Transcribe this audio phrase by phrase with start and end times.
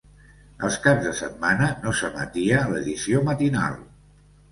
[0.67, 3.77] Els caps de setmana no s'emetia l'edició matinal.